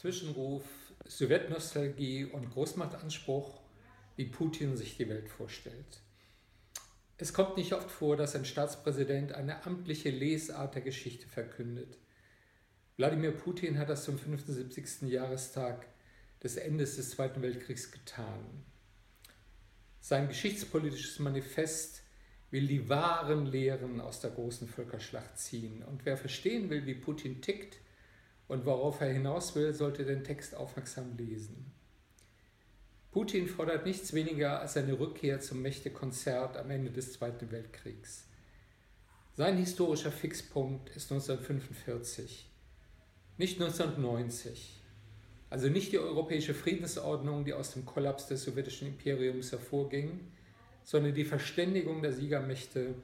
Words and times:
Zwischenruf 0.00 0.64
Sowjetnostalgie 1.04 2.24
und 2.24 2.48
Großmachtanspruch, 2.48 3.60
wie 4.16 4.24
Putin 4.24 4.78
sich 4.78 4.96
die 4.96 5.10
Welt 5.10 5.28
vorstellt. 5.28 6.00
Es 7.18 7.34
kommt 7.34 7.58
nicht 7.58 7.74
oft 7.74 7.90
vor, 7.90 8.16
dass 8.16 8.34
ein 8.34 8.46
Staatspräsident 8.46 9.34
eine 9.34 9.66
amtliche 9.66 10.08
Lesart 10.08 10.74
der 10.74 10.80
Geschichte 10.80 11.26
verkündet. 11.26 11.98
Wladimir 12.96 13.32
Putin 13.32 13.78
hat 13.78 13.90
das 13.90 14.04
zum 14.04 14.18
75. 14.18 15.02
Jahrestag 15.02 15.86
des 16.42 16.56
Endes 16.56 16.96
des 16.96 17.10
Zweiten 17.10 17.42
Weltkriegs 17.42 17.92
getan. 17.92 18.64
Sein 20.00 20.28
geschichtspolitisches 20.28 21.18
Manifest 21.18 22.04
will 22.50 22.66
die 22.66 22.88
wahren 22.88 23.44
Lehren 23.44 24.00
aus 24.00 24.20
der 24.20 24.30
großen 24.30 24.66
Völkerschlacht 24.66 25.36
ziehen. 25.36 25.82
Und 25.82 26.06
wer 26.06 26.16
verstehen 26.16 26.70
will, 26.70 26.86
wie 26.86 26.94
Putin 26.94 27.42
tickt 27.42 27.76
und 28.50 28.66
worauf 28.66 29.00
er 29.00 29.12
hinaus 29.12 29.54
will, 29.54 29.72
sollte 29.72 30.04
den 30.04 30.24
Text 30.24 30.56
aufmerksam 30.56 31.16
lesen. 31.16 31.72
Putin 33.12 33.46
fordert 33.46 33.86
nichts 33.86 34.12
weniger 34.12 34.60
als 34.60 34.76
eine 34.76 34.98
Rückkehr 34.98 35.38
zum 35.38 35.62
Mächtekonzert 35.62 36.56
am 36.56 36.68
Ende 36.70 36.90
des 36.90 37.12
Zweiten 37.12 37.52
Weltkriegs. 37.52 38.24
Sein 39.36 39.56
historischer 39.56 40.10
Fixpunkt 40.10 40.90
ist 40.90 41.12
1945, 41.12 42.50
nicht 43.38 43.60
1990. 43.60 44.80
Also 45.48 45.68
nicht 45.68 45.92
die 45.92 45.98
europäische 45.98 46.54
Friedensordnung, 46.54 47.44
die 47.44 47.54
aus 47.54 47.72
dem 47.72 47.86
Kollaps 47.86 48.26
des 48.26 48.42
sowjetischen 48.42 48.88
Imperiums 48.88 49.52
hervorging, 49.52 50.20
sondern 50.82 51.14
die 51.14 51.24
Verständigung 51.24 52.02
der 52.02 52.12
Siegermächte 52.12 52.94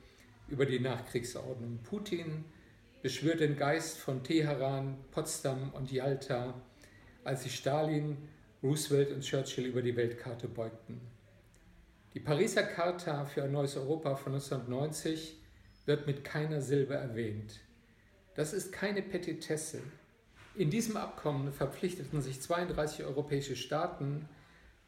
über 0.49 0.67
die 0.67 0.81
Nachkriegsordnung. 0.81 1.79
Putin 1.85 2.45
beschwört 3.03 3.41
den 3.41 3.57
Geist 3.57 3.99
von 3.99 4.23
Teheran, 4.23 4.97
Potsdam 5.11 5.73
und 5.73 5.93
Yalta, 5.93 6.55
als 7.25 7.43
sich 7.43 7.55
Stalin 7.55 8.17
Roosevelt 8.63 9.13
und 9.13 9.21
Churchill 9.21 9.67
über 9.67 9.83
die 9.83 9.97
Weltkarte 9.97 10.49
beugten. 10.49 11.01
Die 12.15 12.21
Pariser 12.21 12.63
Charta 12.63 13.27
für 13.27 13.45
ein 13.45 13.53
neues 13.53 13.77
Europa 13.77 14.17
von 14.17 14.33
1990 14.33 15.37
wird 15.85 16.07
mit 16.07 16.25
keiner 16.25 16.61
Silbe 16.61 16.95
erwähnt. 16.95 17.61
Das 18.35 18.53
ist 18.53 18.73
keine 18.73 19.03
Petitesse. 19.03 19.83
In 20.55 20.71
diesem 20.71 20.97
Abkommen 20.97 21.53
verpflichteten 21.53 22.23
sich 22.23 22.41
32 22.41 23.05
europäische 23.05 23.57
Staaten, 23.57 24.29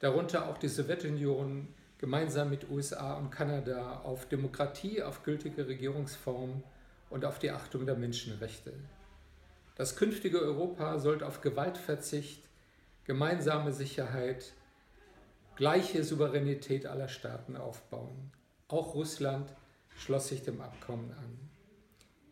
darunter 0.00 0.48
auch 0.48 0.58
die 0.58 0.68
Sowjetunion, 0.68 1.68
gemeinsam 1.98 2.50
mit 2.50 2.70
USA 2.70 3.14
und 3.14 3.30
Kanada 3.30 4.00
auf 4.00 4.26
Demokratie, 4.26 5.02
auf 5.02 5.22
gültige 5.24 5.68
Regierungsform 5.68 6.62
und 7.10 7.24
auf 7.24 7.38
die 7.38 7.50
Achtung 7.50 7.86
der 7.86 7.96
Menschenrechte. 7.96 8.72
Das 9.76 9.96
künftige 9.96 10.40
Europa 10.40 10.98
sollte 10.98 11.26
auf 11.26 11.40
Gewaltverzicht, 11.40 12.42
gemeinsame 13.04 13.72
Sicherheit, 13.72 14.52
gleiche 15.56 16.04
Souveränität 16.04 16.86
aller 16.86 17.08
Staaten 17.08 17.56
aufbauen. 17.56 18.32
Auch 18.68 18.94
Russland 18.94 19.54
schloss 19.96 20.28
sich 20.28 20.42
dem 20.42 20.60
Abkommen 20.60 21.12
an. 21.12 21.38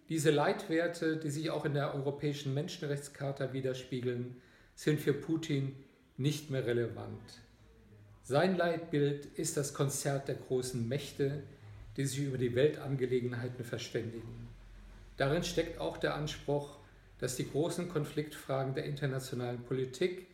Diese 0.08 0.30
Leitwerte, 0.30 1.16
die 1.16 1.30
sich 1.30 1.50
auch 1.50 1.64
in 1.64 1.74
der 1.74 1.94
Europäischen 1.94 2.54
Menschenrechtscharta 2.54 3.52
widerspiegeln, 3.52 4.40
sind 4.74 5.00
für 5.00 5.14
Putin 5.14 5.74
nicht 6.16 6.50
mehr 6.50 6.66
relevant. 6.66 7.40
Sein 8.22 8.56
Leitbild 8.56 9.26
ist 9.26 9.56
das 9.56 9.74
Konzert 9.74 10.28
der 10.28 10.34
großen 10.34 10.86
Mächte, 10.86 11.42
die 11.96 12.04
sich 12.04 12.20
über 12.20 12.38
die 12.38 12.54
Weltangelegenheiten 12.54 13.64
verständigen. 13.64 14.48
Darin 15.16 15.44
steckt 15.44 15.78
auch 15.80 15.96
der 15.96 16.14
Anspruch, 16.14 16.78
dass 17.18 17.36
die 17.36 17.50
großen 17.50 17.88
Konfliktfragen 17.88 18.74
der 18.74 18.84
internationalen 18.84 19.62
Politik 19.64 20.26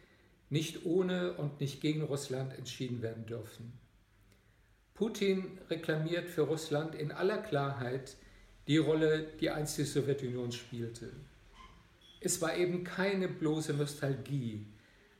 nicht 0.50 0.84
ohne 0.84 1.34
und 1.34 1.60
nicht 1.60 1.80
gegen 1.80 2.02
Russland 2.02 2.56
entschieden 2.58 3.00
werden 3.00 3.24
dürfen. 3.26 3.72
Putin 4.94 5.58
reklamiert 5.70 6.28
für 6.28 6.42
Russland 6.42 6.94
in 6.94 7.12
aller 7.12 7.38
Klarheit 7.38 8.16
die 8.66 8.78
Rolle, 8.78 9.26
die 9.40 9.50
einst 9.50 9.78
die 9.78 9.84
Sowjetunion 9.84 10.52
spielte. 10.52 11.10
Es 12.20 12.40
war 12.40 12.56
eben 12.56 12.84
keine 12.84 13.28
bloße 13.28 13.74
Nostalgie, 13.74 14.66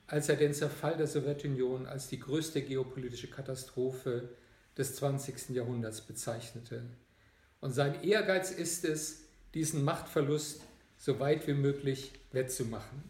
als 0.07 0.29
er 0.29 0.37
den 0.37 0.55
Zerfall 0.55 0.97
der 0.97 1.07
Sowjetunion 1.07 1.87
als 1.87 2.09
die 2.09 2.21
größte 2.21 2.63
geopolitische 2.63 3.29
Katastrophe 3.29 4.29
des 4.77 4.97
20. 4.97 5.51
Jahrhunderts 5.51 6.03
bezeichnete. 6.03 6.85
Und 7.61 7.73
sein 7.73 8.05
Ehrgeiz 8.05 8.51
ist 8.51 8.85
es, 8.85 9.22
diesen 9.55 9.85
Machtverlust 9.85 10.63
so 10.99 11.19
weit 11.21 11.47
wie 11.47 11.55
möglich 11.55 12.13
wettzumachen. 12.33 13.03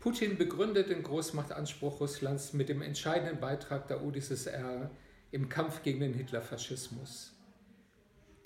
Putin 0.00 0.38
begründet 0.38 0.88
den 0.88 1.02
Großmachtanspruch 1.02 2.00
Russlands 2.00 2.52
mit 2.52 2.68
dem 2.68 2.80
entscheidenden 2.80 3.38
Beitrag 3.38 3.86
der 3.88 4.02
UdSSR 4.02 4.90
im 5.30 5.48
Kampf 5.48 5.82
gegen 5.82 6.00
den 6.00 6.14
Hitlerfaschismus. 6.14 7.32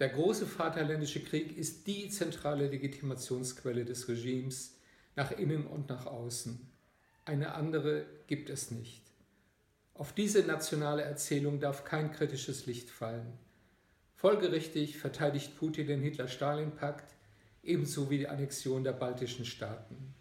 Der 0.00 0.08
große 0.08 0.46
Vaterländische 0.46 1.22
Krieg 1.22 1.56
ist 1.56 1.86
die 1.86 2.08
zentrale 2.08 2.66
Legitimationsquelle 2.66 3.84
des 3.84 4.08
Regimes 4.08 4.76
nach 5.14 5.30
innen 5.30 5.66
und 5.66 5.88
nach 5.88 6.06
außen. 6.06 6.68
Eine 7.24 7.54
andere 7.54 8.04
gibt 8.26 8.50
es 8.50 8.72
nicht. 8.72 9.02
Auf 9.94 10.12
diese 10.12 10.42
nationale 10.42 11.02
Erzählung 11.02 11.60
darf 11.60 11.84
kein 11.84 12.10
kritisches 12.10 12.66
Licht 12.66 12.90
fallen. 12.90 13.38
Folgerichtig 14.24 14.96
verteidigt 14.96 15.54
Putin 15.58 15.86
den 15.86 16.00
Hitler-Stalin-Pakt 16.00 17.14
ebenso 17.62 18.08
wie 18.08 18.16
die 18.16 18.26
Annexion 18.26 18.82
der 18.82 18.94
baltischen 18.94 19.44
Staaten. 19.44 20.14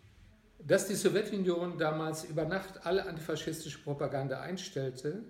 Dass 0.60 0.90
die 0.90 0.96
Sowjetunion 0.96 1.78
damals 1.78 2.26
über 2.26 2.44
Nacht 2.44 2.86
alle 2.86 3.06
antifaschistische 3.06 3.80
Propaganda 3.80 4.42
einstellte, 4.42 5.24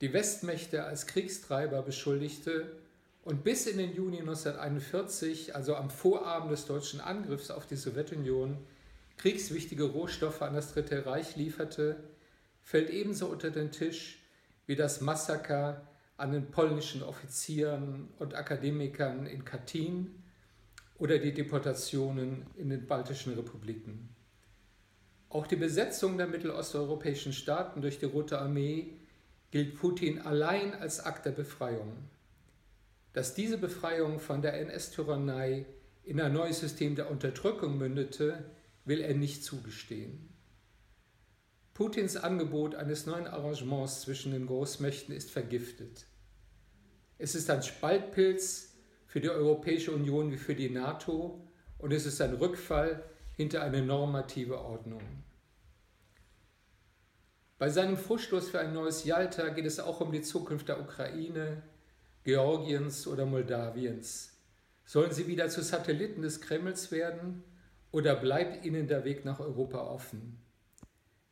die 0.00 0.10
Westmächte 0.14 0.84
als 0.84 1.06
Kriegstreiber 1.06 1.82
beschuldigte 1.82 2.72
und 3.24 3.44
bis 3.44 3.66
in 3.66 3.76
den 3.76 3.94
Juni 3.94 4.20
1941, 4.20 5.54
also 5.54 5.76
am 5.76 5.90
Vorabend 5.90 6.50
des 6.50 6.64
deutschen 6.64 7.02
Angriffs 7.02 7.50
auf 7.50 7.66
die 7.66 7.76
Sowjetunion, 7.76 8.56
kriegswichtige 9.18 9.84
Rohstoffe 9.84 10.40
an 10.40 10.54
das 10.54 10.72
Dritte 10.72 11.04
Reich 11.04 11.36
lieferte, 11.36 12.02
fällt 12.62 12.88
ebenso 12.88 13.26
unter 13.26 13.50
den 13.50 13.70
Tisch 13.70 14.18
wie 14.64 14.76
das 14.76 15.02
Massaker 15.02 15.86
an 16.22 16.30
den 16.30 16.52
polnischen 16.52 17.02
Offizieren 17.02 18.08
und 18.20 18.36
Akademikern 18.36 19.26
in 19.26 19.44
Katyn 19.44 20.22
oder 20.96 21.18
die 21.18 21.34
Deportationen 21.34 22.46
in 22.54 22.70
den 22.70 22.86
baltischen 22.86 23.34
Republiken. 23.34 24.08
Auch 25.28 25.48
die 25.48 25.56
Besetzung 25.56 26.16
der 26.18 26.28
mittelosteuropäischen 26.28 27.32
Staaten 27.32 27.82
durch 27.82 27.98
die 27.98 28.04
Rote 28.04 28.38
Armee 28.38 28.92
gilt 29.50 29.74
Putin 29.74 30.20
allein 30.20 30.74
als 30.74 31.00
Akt 31.00 31.26
der 31.26 31.32
Befreiung. 31.32 32.08
Dass 33.14 33.34
diese 33.34 33.58
Befreiung 33.58 34.20
von 34.20 34.42
der 34.42 34.54
NS-Tyrannei 34.60 35.66
in 36.04 36.20
ein 36.20 36.32
neues 36.32 36.60
System 36.60 36.94
der 36.94 37.10
Unterdrückung 37.10 37.78
mündete, 37.78 38.44
will 38.84 39.00
er 39.00 39.14
nicht 39.14 39.42
zugestehen. 39.42 40.28
Putins 41.74 42.16
Angebot 42.16 42.76
eines 42.76 43.06
neuen 43.06 43.26
Arrangements 43.26 44.02
zwischen 44.02 44.30
den 44.30 44.46
Großmächten 44.46 45.12
ist 45.12 45.32
vergiftet. 45.32 46.06
Es 47.22 47.36
ist 47.36 47.48
ein 47.50 47.62
Spaltpilz 47.62 48.72
für 49.06 49.20
die 49.20 49.30
Europäische 49.30 49.92
Union 49.92 50.32
wie 50.32 50.36
für 50.36 50.56
die 50.56 50.70
NATO 50.70 51.40
und 51.78 51.92
es 51.92 52.04
ist 52.04 52.20
ein 52.20 52.34
Rückfall 52.34 53.00
hinter 53.36 53.62
eine 53.62 53.80
normative 53.80 54.58
Ordnung. 54.58 55.02
Bei 57.58 57.68
seinem 57.68 57.96
Vorstoß 57.96 58.50
für 58.50 58.58
ein 58.58 58.74
neues 58.74 59.04
Jalta 59.04 59.50
geht 59.50 59.66
es 59.66 59.78
auch 59.78 60.00
um 60.00 60.10
die 60.10 60.22
Zukunft 60.22 60.66
der 60.66 60.80
Ukraine, 60.80 61.62
Georgiens 62.24 63.06
oder 63.06 63.24
Moldawiens. 63.24 64.36
Sollen 64.84 65.12
sie 65.12 65.28
wieder 65.28 65.48
zu 65.48 65.62
Satelliten 65.62 66.22
des 66.22 66.40
Kremls 66.40 66.90
werden 66.90 67.44
oder 67.92 68.16
bleibt 68.16 68.64
ihnen 68.64 68.88
der 68.88 69.04
Weg 69.04 69.24
nach 69.24 69.38
Europa 69.38 69.78
offen? 69.78 70.40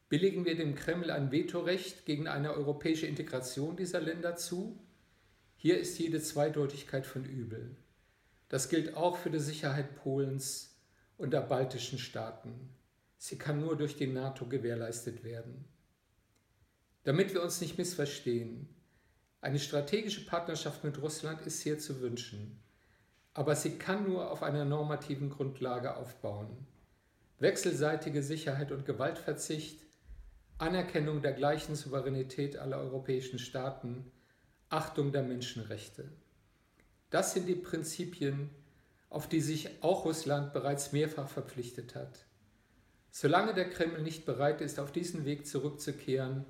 Billigen 0.09 0.45
wir 0.45 0.55
dem 0.55 0.77
Kreml 0.77 1.11
ein 1.11 1.33
Vetorecht 1.33 2.07
gegen 2.07 2.29
eine 2.29 2.55
europäische 2.55 3.09
Integration 3.09 3.75
dieser 3.75 4.01
Länder 4.01 4.37
zu? 4.37 4.79
Hier 5.63 5.79
ist 5.79 5.99
jede 5.99 6.23
Zweideutigkeit 6.23 7.05
von 7.05 7.27
übel. 7.27 7.77
Das 8.49 8.71
gilt 8.71 8.97
auch 8.97 9.19
für 9.19 9.29
die 9.29 9.39
Sicherheit 9.41 9.95
Polens 9.95 10.75
und 11.19 11.35
der 11.35 11.43
baltischen 11.43 11.99
Staaten. 11.99 12.71
Sie 13.19 13.37
kann 13.37 13.61
nur 13.61 13.77
durch 13.77 13.95
die 13.95 14.07
NATO 14.07 14.47
gewährleistet 14.47 15.23
werden. 15.23 15.67
Damit 17.03 17.35
wir 17.35 17.43
uns 17.43 17.61
nicht 17.61 17.77
missverstehen, 17.77 18.75
eine 19.43 19.59
strategische 19.59 20.25
Partnerschaft 20.25 20.83
mit 20.83 21.03
Russland 21.03 21.43
ist 21.43 21.61
hier 21.61 21.79
zu 21.79 22.01
wünschen, 22.01 22.63
aber 23.35 23.55
sie 23.55 23.77
kann 23.77 24.09
nur 24.09 24.31
auf 24.31 24.43
einer 24.43 24.65
normativen 24.65 25.29
Grundlage 25.29 25.95
aufbauen. 25.95 26.67
Wechselseitige 27.39 28.23
Sicherheit 28.23 28.73
und 28.73 28.87
Gewaltverzicht, 28.87 29.83
Anerkennung 30.57 31.21
der 31.21 31.35
gleichen 31.35 31.75
Souveränität 31.75 32.57
aller 32.57 32.79
europäischen 32.79 33.39
Staaten, 33.39 34.11
Achtung 34.71 35.11
der 35.11 35.25
Menschenrechte. 35.25 36.09
Das 37.11 37.35
sind 37.35 37.47
die 37.47 37.57
Prinzipien, 37.57 38.51
auf 39.09 39.29
die 39.29 39.41
sich 39.41 39.83
auch 39.83 40.05
Russland 40.05 40.53
bereits 40.53 40.93
mehrfach 40.93 41.29
verpflichtet 41.29 41.97
hat. 41.97 42.25
Solange 43.11 43.53
der 43.53 43.69
Kreml 43.69 44.01
nicht 44.01 44.25
bereit 44.25 44.61
ist, 44.61 44.79
auf 44.79 44.93
diesen 44.93 45.25
Weg 45.25 45.45
zurückzukehren, 45.45 46.47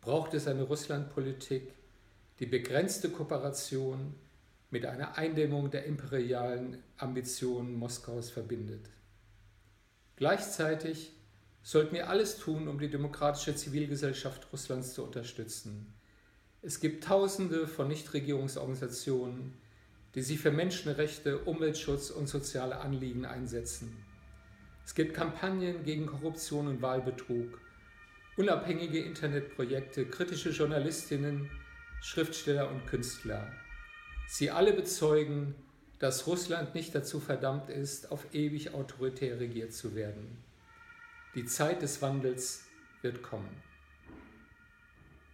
braucht 0.00 0.32
es 0.34 0.46
eine 0.46 0.62
Russlandpolitik, 0.62 1.74
die 2.38 2.46
begrenzte 2.46 3.10
Kooperation 3.10 4.14
mit 4.70 4.86
einer 4.86 5.18
Eindämmung 5.18 5.68
der 5.68 5.86
imperialen 5.86 6.80
Ambitionen 6.98 7.74
Moskaus 7.74 8.30
verbindet. 8.30 8.88
Gleichzeitig 10.14 11.12
sollten 11.64 11.96
wir 11.96 12.08
alles 12.08 12.38
tun, 12.38 12.68
um 12.68 12.78
die 12.78 12.90
demokratische 12.90 13.56
Zivilgesellschaft 13.56 14.52
Russlands 14.52 14.94
zu 14.94 15.02
unterstützen. 15.02 15.92
Es 16.66 16.80
gibt 16.80 17.04
Tausende 17.04 17.68
von 17.68 17.86
Nichtregierungsorganisationen, 17.86 19.52
die 20.16 20.20
sich 20.20 20.40
für 20.40 20.50
Menschenrechte, 20.50 21.38
Umweltschutz 21.38 22.10
und 22.10 22.28
soziale 22.28 22.78
Anliegen 22.78 23.24
einsetzen. 23.24 23.96
Es 24.84 24.96
gibt 24.96 25.14
Kampagnen 25.14 25.84
gegen 25.84 26.06
Korruption 26.06 26.66
und 26.66 26.82
Wahlbetrug, 26.82 27.60
unabhängige 28.36 28.98
Internetprojekte, 28.98 30.06
kritische 30.06 30.50
Journalistinnen, 30.50 31.48
Schriftsteller 32.02 32.68
und 32.68 32.84
Künstler. 32.88 33.48
Sie 34.26 34.50
alle 34.50 34.72
bezeugen, 34.72 35.54
dass 36.00 36.26
Russland 36.26 36.74
nicht 36.74 36.96
dazu 36.96 37.20
verdammt 37.20 37.70
ist, 37.70 38.10
auf 38.10 38.34
ewig 38.34 38.74
autoritär 38.74 39.38
regiert 39.38 39.72
zu 39.72 39.94
werden. 39.94 40.42
Die 41.36 41.44
Zeit 41.44 41.82
des 41.82 42.02
Wandels 42.02 42.64
wird 43.02 43.22
kommen. 43.22 43.62